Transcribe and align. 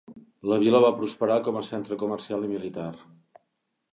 La 0.51 0.57
vila 0.63 0.79
va 0.85 0.89
prosperar 1.01 1.35
com 1.49 1.59
a 1.59 1.63
centre 1.69 1.99
comercial 2.05 2.47
i 2.47 2.51
militar. 2.57 2.89